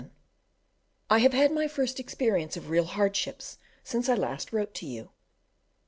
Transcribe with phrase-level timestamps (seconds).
[1.11, 5.11] I have had my first experience of real hardships since I last wrote to you.